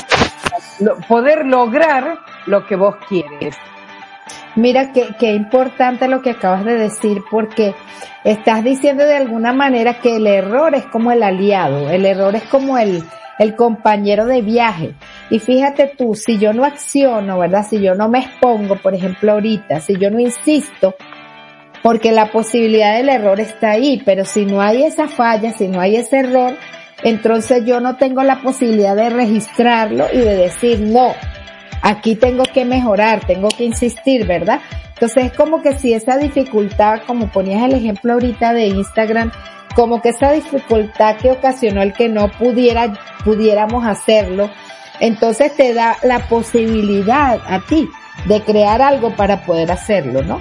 [1.08, 3.56] poder lograr lo que vos quieres.
[4.56, 7.74] Mira qué, qué importante lo que acabas de decir porque
[8.24, 12.44] estás diciendo de alguna manera que el error es como el aliado, el error es
[12.44, 13.04] como el,
[13.38, 14.94] el compañero de viaje.
[15.28, 17.66] Y fíjate tú, si yo no acciono, ¿verdad?
[17.68, 20.94] Si yo no me expongo, por ejemplo, ahorita, si yo no insisto,
[21.82, 25.80] porque la posibilidad del error está ahí, pero si no hay esa falla, si no
[25.80, 26.56] hay ese error,
[27.02, 31.12] entonces yo no tengo la posibilidad de registrarlo y de decir, no,
[31.82, 34.60] aquí tengo que mejorar, tengo que insistir, ¿verdad?
[34.94, 39.30] Entonces es como que si esa dificultad, como ponías el ejemplo ahorita de Instagram,
[39.74, 44.50] como que esa dificultad que ocasionó el que no pudiera, pudiéramos hacerlo,
[45.00, 47.88] entonces te da la posibilidad a ti
[48.24, 50.40] de crear algo para poder hacerlo, ¿no?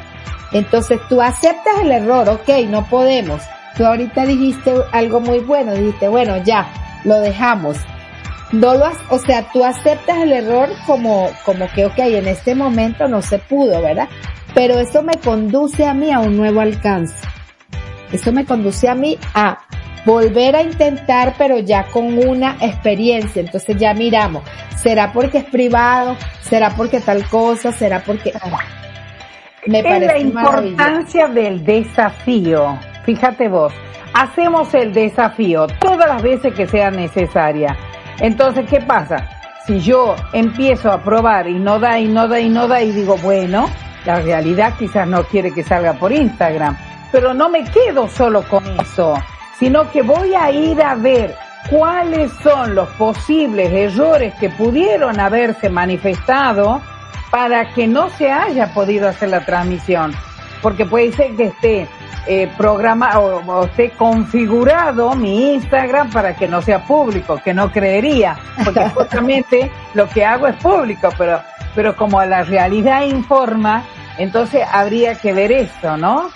[0.54, 3.42] Entonces tú aceptas el error, ok, no podemos.
[3.76, 6.66] Tú ahorita dijiste algo muy bueno, dijiste, bueno, ya,
[7.04, 7.78] lo dejamos
[8.52, 13.08] no lo o sea, tú aceptas el error como, como que, ok, en este momento
[13.08, 14.08] no se pudo, ¿verdad?
[14.54, 17.16] Pero eso me conduce a mí a un nuevo alcance.
[18.12, 19.58] Eso me conduce a mí a
[20.06, 23.42] volver a intentar, pero ya con una experiencia.
[23.42, 24.44] Entonces ya miramos,
[24.78, 26.16] ¿será porque es privado?
[26.42, 27.72] ¿Será porque tal cosa?
[27.72, 28.32] ¿Será porque...
[29.66, 32.78] me parece la importancia del desafío.
[33.06, 33.74] Fíjate vos,
[34.14, 37.76] hacemos el desafío todas las veces que sea necesaria
[38.20, 39.28] entonces, ¿qué pasa?
[39.66, 42.92] Si yo empiezo a probar y no da y no da y no da y
[42.92, 43.70] digo, bueno,
[44.06, 46.78] la realidad quizás no quiere que salga por Instagram,
[47.12, 49.16] pero no me quedo solo con eso,
[49.58, 51.36] sino que voy a ir a ver
[51.70, 56.82] cuáles son los posibles errores que pudieron haberse manifestado
[57.32, 60.14] para que no se haya podido hacer la transmisión.
[60.66, 61.88] Porque puede ser que esté
[62.26, 68.36] eh, programa o, esté configurado mi Instagram para que no sea público, que no creería,
[68.64, 71.40] porque justamente lo que hago es público, pero
[71.76, 73.84] pero como la realidad informa,
[74.18, 76.32] entonces habría que ver eso, ¿no?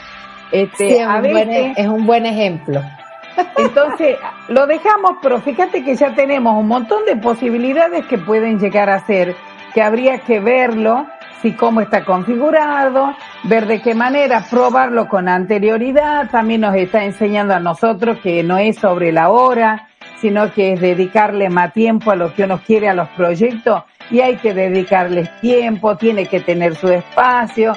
[0.51, 2.83] Este, a veces, es un buen ejemplo.
[3.57, 4.15] Entonces,
[4.47, 9.03] lo dejamos, pero fíjate que ya tenemos un montón de posibilidades que pueden llegar a
[9.07, 9.35] ser,
[9.73, 11.07] que habría que verlo,
[11.41, 17.53] si cómo está configurado, ver de qué manera, probarlo con anterioridad, también nos está enseñando
[17.53, 22.15] a nosotros que no es sobre la hora, sino que es dedicarle más tiempo a
[22.15, 26.75] lo que uno quiere a los proyectos y hay que dedicarles tiempo, tiene que tener
[26.75, 27.73] su espacio.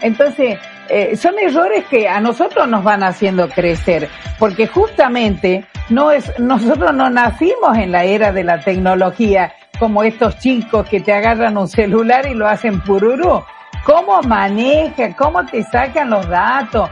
[0.00, 0.58] Entonces,
[0.88, 4.08] eh, son errores que a nosotros nos van haciendo crecer,
[4.38, 10.38] porque justamente no es, nosotros no nacimos en la era de la tecnología como estos
[10.38, 13.42] chicos que te agarran un celular y lo hacen pururú.
[13.84, 15.14] ¿Cómo maneja?
[15.16, 16.90] ¿Cómo te sacan los datos?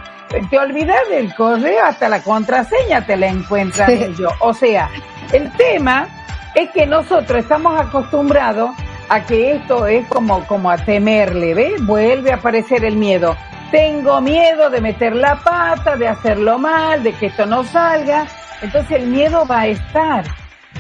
[0.51, 4.33] Te olvidas del correo, hasta la contraseña te la encuentran ellos.
[4.41, 4.89] O sea,
[5.33, 6.09] el tema
[6.55, 8.71] es que nosotros estamos acostumbrados
[9.09, 11.85] a que esto es como, como a temerle, ¿ves?
[11.85, 13.37] Vuelve a aparecer el miedo.
[13.71, 18.27] Tengo miedo de meter la pata, de hacerlo mal, de que esto no salga.
[18.63, 20.25] Entonces el miedo va a estar.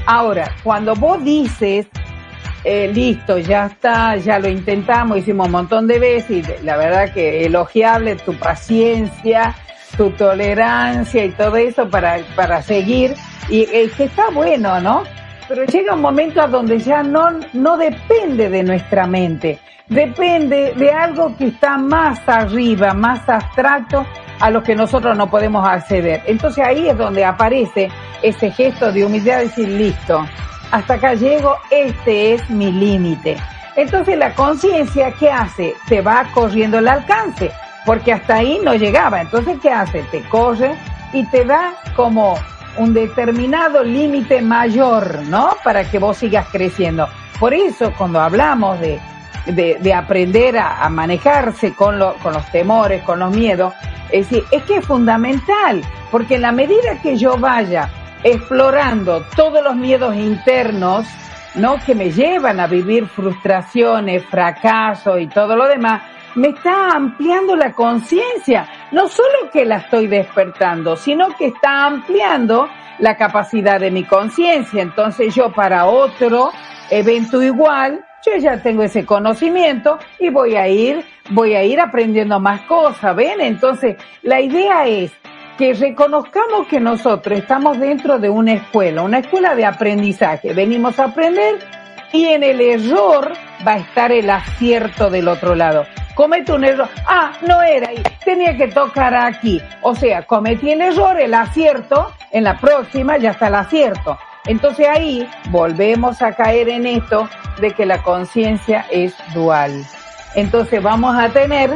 [0.07, 1.87] Ahora, cuando vos dices,
[2.65, 7.13] eh, listo, ya está, ya lo intentamos, hicimos un montón de veces y la verdad
[7.13, 9.55] que elogiable tu paciencia,
[9.97, 13.15] tu tolerancia y todo eso para, para seguir
[13.49, 15.05] y es que está bueno, ¿no?
[15.49, 20.91] Pero llega un momento a donde ya no, no depende de nuestra mente, depende de
[20.91, 24.07] algo que está más arriba, más abstracto
[24.41, 26.23] a lo que nosotros no podemos acceder.
[26.27, 27.89] Entonces ahí es donde aparece
[28.23, 30.25] ese gesto de humildad, decir, listo,
[30.71, 33.37] hasta acá llego, este es mi límite.
[33.77, 35.75] Entonces la conciencia, ¿qué hace?
[35.89, 37.51] Te va corriendo el alcance,
[37.85, 39.21] porque hasta ahí no llegaba.
[39.21, 40.03] Entonces, ¿qué hace?
[40.11, 40.75] Te corre
[41.13, 42.35] y te da como
[42.77, 45.57] un determinado límite mayor, ¿no?
[45.63, 47.09] Para que vos sigas creciendo.
[47.39, 49.01] Por eso, cuando hablamos de,
[49.47, 53.75] de, aprender a, manejarse con, con los temores, con los miedos,
[54.11, 57.91] es decir, es que es fundamental, porque en la medida que yo vaya
[58.23, 61.07] explorando todos los miedos internos,
[61.55, 61.79] ¿no?
[61.85, 66.03] Que me llevan a vivir frustraciones, fracaso y todo lo demás,
[66.35, 68.69] me está ampliando la conciencia.
[68.93, 72.69] No solo que la estoy despertando, sino que está ampliando
[72.99, 74.83] la capacidad de mi conciencia.
[74.83, 76.51] Entonces yo para otro
[76.91, 82.41] evento igual, yo ya tengo ese conocimiento y voy a ir, voy a ir aprendiendo
[82.41, 83.41] más cosas, ¿ven?
[83.41, 85.13] Entonces la idea es
[85.59, 90.53] que reconozcamos que nosotros estamos dentro de una escuela, una escuela de aprendizaje.
[90.53, 91.59] Venimos a aprender
[92.13, 93.33] y en el error
[93.67, 95.85] va a estar el acierto del otro lado.
[96.15, 96.89] Comete un error.
[97.07, 98.03] Ah, no era ahí.
[98.25, 99.61] Tenía que tocar aquí.
[99.83, 102.13] O sea, cometí el error, el acierto.
[102.31, 104.19] En la próxima ya está el acierto.
[104.47, 107.29] Entonces ahí volvemos a caer en esto
[107.61, 109.85] de que la conciencia es dual.
[110.35, 111.71] Entonces vamos a tener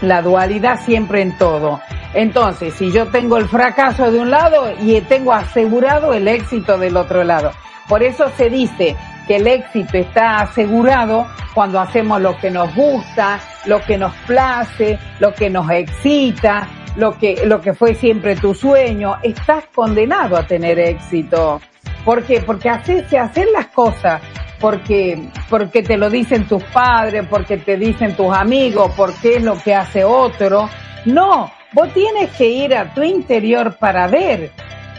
[0.00, 1.80] la dualidad siempre en todo.
[2.14, 6.96] Entonces, si yo tengo el fracaso de un lado y tengo asegurado el éxito del
[6.96, 7.52] otro lado.
[7.88, 8.96] Por eso se dice
[9.34, 15.32] el éxito está asegurado cuando hacemos lo que nos gusta, lo que nos place, lo
[15.34, 19.16] que nos excita, lo que, lo que fue siempre tu sueño.
[19.22, 21.60] Estás condenado a tener éxito.
[22.04, 22.40] ¿Por qué?
[22.40, 24.20] Porque haces hacer las cosas
[24.62, 25.18] porque,
[25.50, 29.74] porque te lo dicen tus padres, porque te dicen tus amigos, porque es lo que
[29.74, 30.70] hace otro.
[31.04, 34.52] No, vos tienes que ir a tu interior para ver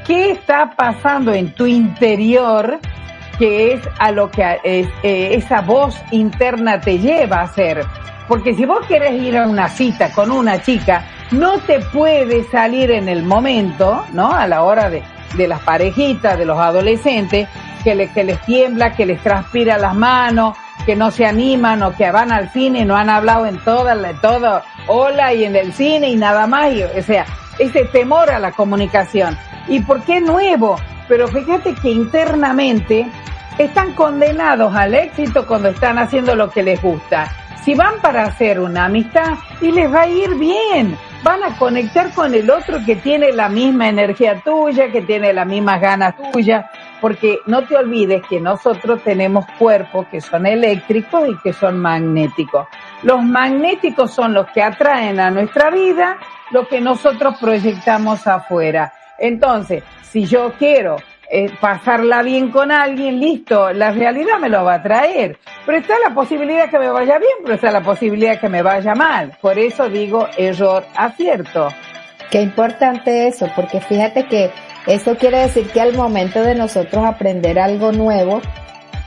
[0.05, 2.77] qué está pasando en tu interior
[3.38, 7.86] que es a lo que eh, esa voz interna te lleva a hacer.
[8.27, 12.91] Porque si vos querés ir a una cita con una chica, no te puede salir
[12.91, 14.34] en el momento, ¿no?
[14.34, 15.03] A la hora de,
[15.36, 17.47] de las parejitas, de los adolescentes,
[17.84, 20.55] que, que les tiembla, que les transpira las manos,
[20.86, 23.95] que no se animan o que van al cine y no han hablado en toda,
[24.21, 27.25] todo, hola y en el cine y nada más, o sea,
[27.59, 29.38] ese temor a la comunicación.
[29.67, 30.75] ¿Y por qué nuevo?
[31.08, 33.08] Pero fíjate que internamente
[33.58, 37.32] están condenados al éxito cuando están haciendo lo que les gusta.
[37.64, 42.12] Si van para hacer una amistad y les va a ir bien, van a conectar
[42.12, 46.66] con el otro que tiene la misma energía tuya, que tiene las mismas ganas tuyas,
[46.99, 52.68] porque no te olvides que nosotros tenemos cuerpos que son eléctricos y que son magnéticos.
[53.04, 56.18] Los magnéticos son los que atraen a nuestra vida
[56.51, 58.91] lo que nosotros proyectamos afuera.
[59.18, 60.97] Entonces, si yo quiero
[61.30, 65.38] eh, pasarla bien con alguien, listo, la realidad me lo va a traer.
[65.66, 68.93] Pero está la posibilidad que me vaya bien, pero está la posibilidad que me vaya
[68.93, 69.36] mal.
[69.41, 71.70] Por eso digo error, acierto.
[72.30, 74.51] Qué importante eso, porque fíjate que
[74.86, 78.41] eso quiere decir que al momento de nosotros aprender algo nuevo,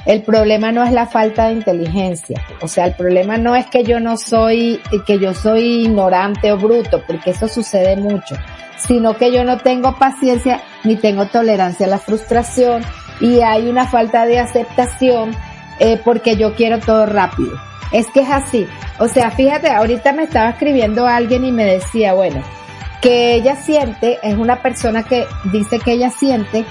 [0.07, 2.41] el problema no es la falta de inteligencia.
[2.61, 6.57] O sea, el problema no es que yo no soy, que yo soy ignorante o
[6.57, 8.37] bruto, porque eso sucede mucho,
[8.79, 12.83] sino que yo no tengo paciencia ni tengo tolerancia a la frustración
[13.21, 15.35] y hay una falta de aceptación
[15.81, 17.59] eh, porque yo quiero todo rápido.
[17.91, 18.67] Es que es así.
[18.99, 22.43] O sea, fíjate, ahorita me estaba escribiendo alguien y me decía, bueno,
[23.03, 26.65] que ella siente, es una persona que dice que ella siente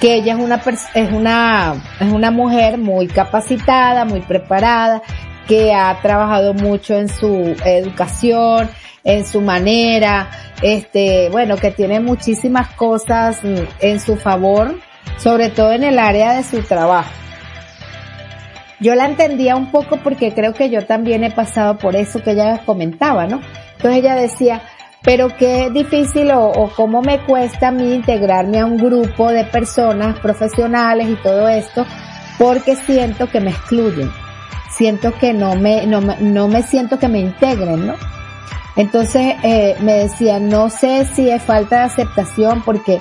[0.00, 0.60] que ella es una,
[0.94, 5.02] es una, es una mujer muy capacitada, muy preparada,
[5.46, 8.68] que ha trabajado mucho en su educación,
[9.04, 10.28] en su manera,
[10.62, 13.38] este, bueno, que tiene muchísimas cosas
[13.80, 14.78] en su favor,
[15.18, 17.10] sobre todo en el área de su trabajo.
[18.80, 22.32] Yo la entendía un poco porque creo que yo también he pasado por eso que
[22.32, 23.40] ella comentaba, ¿no?
[23.76, 24.62] Entonces ella decía,
[25.06, 30.18] pero qué difícil o, cómo me cuesta a mí integrarme a un grupo de personas
[30.18, 31.86] profesionales y todo esto,
[32.38, 34.10] porque siento que me excluyen,
[34.68, 37.94] siento que no me, no, no me siento que me integren, ¿no?
[38.74, 42.98] Entonces eh, me decía, no sé si es falta de aceptación porque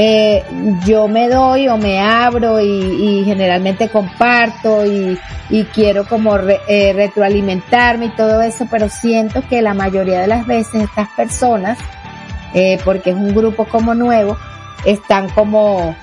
[0.00, 0.44] eh,
[0.86, 5.18] yo me doy o me abro y, generalmente comparto y,
[5.74, 10.84] quiero como eh, retroalimentarme y todo eso, pero siento que la mayoría de las veces
[10.84, 11.78] estas personas,
[12.54, 14.36] eh, porque es un grupo como nuevo,
[14.84, 15.96] están como,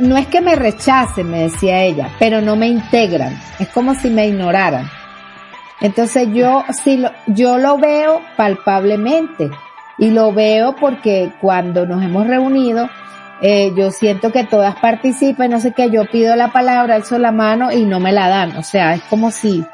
[0.00, 4.10] no es que me rechacen, me decía ella, pero no me integran, es como si
[4.10, 4.90] me ignoraran.
[5.80, 9.50] Entonces yo, si lo, yo lo veo palpablemente
[9.98, 12.88] y lo veo porque cuando nos hemos reunido,
[13.40, 17.32] eh, yo siento que todas participan, no sé qué, yo pido la palabra, alzo la
[17.32, 18.56] mano y no me la dan.
[18.56, 19.64] O sea, es como si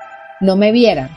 [0.41, 1.11] no me vieran.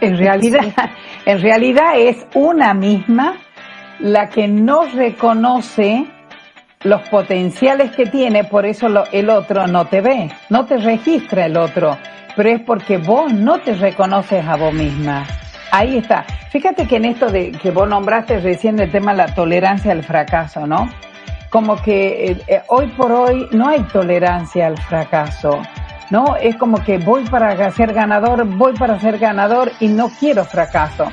[0.00, 0.64] En realidad,
[1.26, 3.36] en realidad es una misma
[4.00, 6.06] la que no reconoce
[6.82, 11.56] los potenciales que tiene, por eso el otro no te ve, no te registra el
[11.56, 11.96] otro,
[12.36, 15.26] pero es porque vos no te reconoces a vos misma.
[15.76, 16.24] Ahí está.
[16.50, 20.04] Fíjate que en esto de que vos nombraste recién el tema de la tolerancia al
[20.04, 20.88] fracaso, ¿no?
[21.50, 25.60] Como que eh, eh, hoy por hoy no hay tolerancia al fracaso,
[26.10, 26.36] ¿no?
[26.36, 31.06] Es como que voy para ser ganador, voy para ser ganador y no quiero fracaso.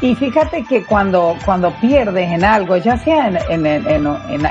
[0.00, 4.06] Y fíjate que cuando, cuando pierdes en algo, ya sea en, en, en,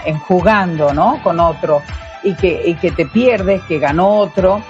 [0.05, 1.17] en, jugando, ¿no?
[1.23, 1.81] Con otro,
[2.23, 4.61] y que, y que te pierdes, que ganó otro,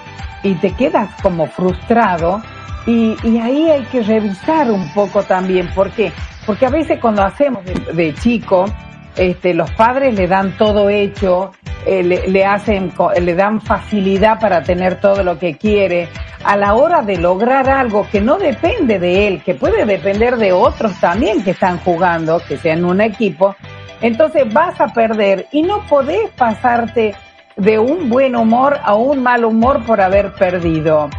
[0.44, 2.40] y te quedas como frustrado,
[2.86, 6.12] y, y, ahí hay que revisar un poco también, ¿por qué?
[6.46, 8.64] Porque a veces cuando hacemos de, chico,
[9.16, 11.52] este, los padres le dan todo hecho,
[11.86, 16.08] eh, le, le, hacen, le dan facilidad para tener todo lo que quiere.
[16.42, 20.52] A la hora de lograr algo que no depende de él, que puede depender de
[20.52, 23.54] otros también que están jugando, que sean un equipo,
[24.00, 27.14] entonces vas a perder y no podés pasarte
[27.56, 31.10] de un buen humor a un mal humor por haber perdido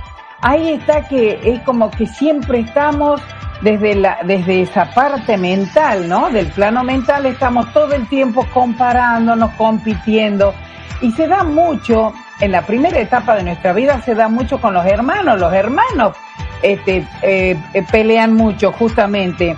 [0.42, 3.22] ahí está que es como que siempre estamos
[3.62, 6.30] desde la, desde esa parte mental, ¿no?
[6.30, 10.54] Del plano mental estamos todo el tiempo comparándonos, compitiendo.
[11.02, 14.74] Y se da mucho, en la primera etapa de nuestra vida se da mucho con
[14.74, 15.39] los hermanos.
[15.39, 16.16] Los hermanos,
[16.62, 19.56] este, eh, eh pelean mucho justamente,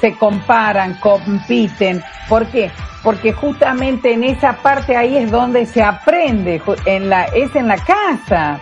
[0.00, 2.02] se comparan, compiten.
[2.28, 2.70] ¿Por qué?
[3.02, 7.76] Porque justamente en esa parte ahí es donde se aprende, en la, es en la
[7.76, 8.60] casa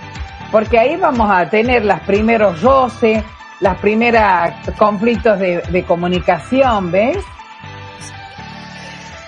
[0.51, 3.23] porque ahí vamos a tener los primeros roces,
[3.61, 7.19] las primeras conflictos de, comunicación, ¿ves?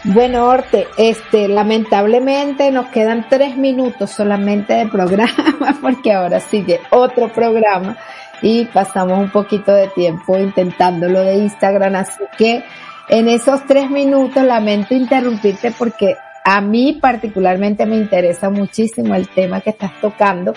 [0.05, 7.33] Bueno, Orte, este, lamentablemente nos quedan tres minutos solamente de programa, porque ahora sigue otro
[7.33, 7.97] programa
[8.41, 12.65] y pasamos un poquito de tiempo intentando lo de Instagram, así que
[13.09, 19.61] en esos tres minutos lamento interrumpirte porque a mí particularmente me interesa muchísimo el tema
[19.61, 20.55] que estás tocando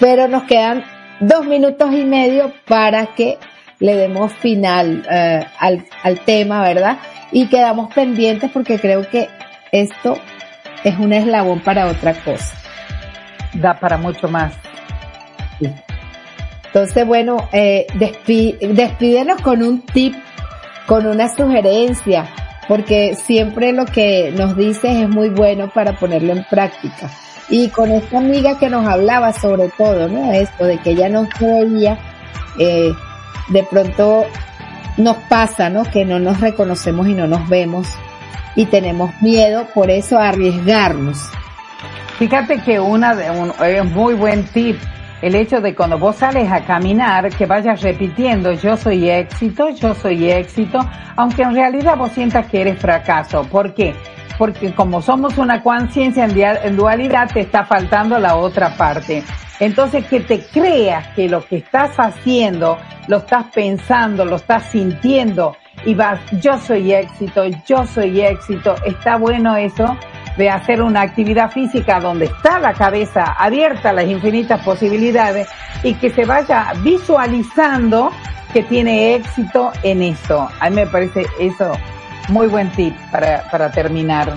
[0.00, 0.82] pero nos quedan
[1.20, 3.38] dos minutos y medio para que
[3.78, 6.98] le demos final eh, al, al tema, ¿verdad?
[7.30, 9.28] Y quedamos pendientes porque creo que
[9.70, 10.18] esto
[10.82, 12.56] es un eslabón para otra cosa.
[13.54, 14.54] Da para mucho más.
[16.66, 20.14] Entonces, bueno, eh, despídenos con un tip,
[20.86, 22.28] con una sugerencia,
[22.68, 27.10] porque siempre lo que nos dices es muy bueno para ponerlo en práctica.
[27.50, 30.32] Y con esta amiga que nos hablaba sobre todo, ¿no?
[30.32, 31.98] Esto de que ella nos veía,
[32.58, 32.92] eh,
[33.48, 34.24] de pronto
[34.96, 35.82] nos pasa, ¿no?
[35.84, 37.88] Que no nos reconocemos y no nos vemos
[38.54, 41.18] y tenemos miedo, por eso a arriesgarnos.
[42.18, 44.76] Fíjate que una de un, es muy buen tip
[45.22, 49.94] el hecho de cuando vos sales a caminar, que vayas repitiendo yo soy éxito, yo
[49.94, 50.78] soy éxito,
[51.16, 53.42] aunque en realidad vos sientas que eres fracaso.
[53.44, 53.94] ¿Por qué?
[54.40, 59.22] Porque como somos una conciencia en dualidad, te está faltando la otra parte.
[59.58, 65.58] Entonces, que te creas que lo que estás haciendo, lo estás pensando, lo estás sintiendo,
[65.84, 69.94] y vas, yo soy éxito, yo soy éxito, está bueno eso
[70.38, 75.48] de hacer una actividad física donde está la cabeza abierta a las infinitas posibilidades
[75.82, 78.10] y que se vaya visualizando
[78.54, 80.48] que tiene éxito en eso.
[80.60, 81.72] A mí me parece eso
[82.28, 84.34] muy buen tip para, para terminar.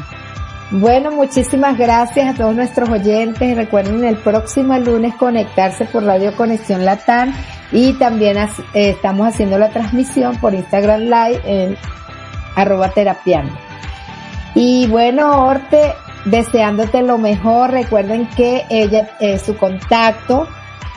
[0.75, 3.55] Bueno, muchísimas gracias a todos nuestros oyentes.
[3.55, 7.31] Recuerden el próximo lunes conectarse por Radio Conexión Latam
[7.71, 11.77] y también eh, estamos haciendo la transmisión por Instagram Live en
[12.55, 13.55] arroba terapiano.
[14.55, 15.93] Y bueno, Orte,
[16.25, 17.69] deseándote lo mejor.
[17.69, 20.47] Recuerden que ella, eh, su contacto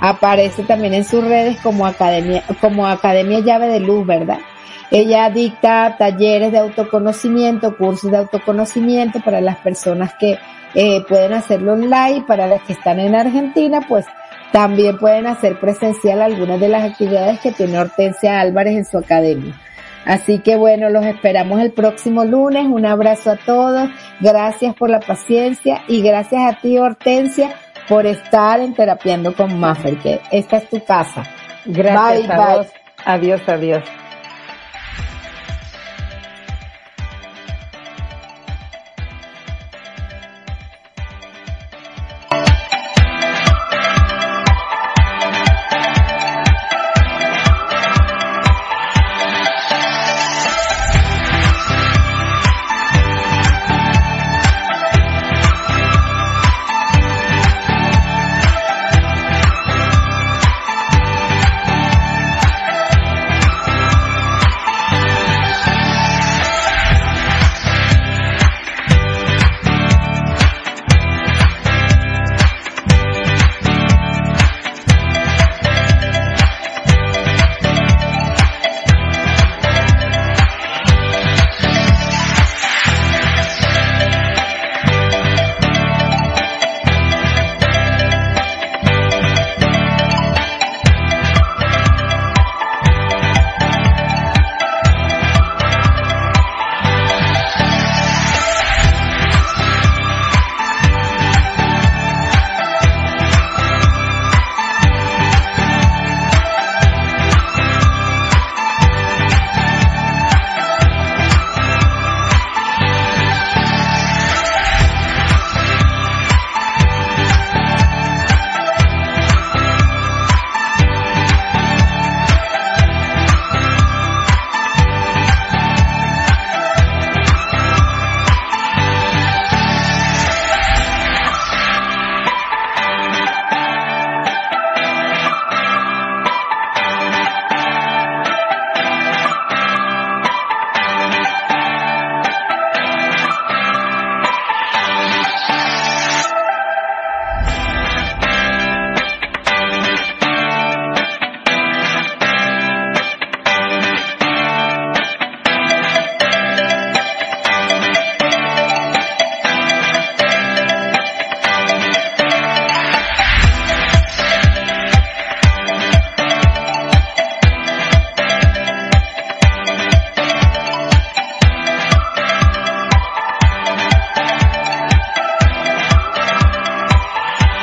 [0.00, 4.38] aparece también en sus redes como Academia, como Academia Llave de Luz, ¿verdad?
[4.90, 10.38] Ella dicta talleres de autoconocimiento, cursos de autoconocimiento para las personas que
[10.74, 14.06] eh, pueden hacerlo online, para las que están en Argentina, pues
[14.52, 19.54] también pueden hacer presencial algunas de las actividades que tiene Hortensia Álvarez en su academia.
[20.04, 22.64] Así que bueno, los esperamos el próximo lunes.
[22.66, 23.90] Un abrazo a todos.
[24.20, 27.50] Gracias por la paciencia y gracias a ti, Hortensia,
[27.88, 31.24] por estar en Terapiando con Maffer, que esta es tu casa.
[31.64, 32.66] Gracias bye, bye.
[33.04, 34.05] Adiós, adiós.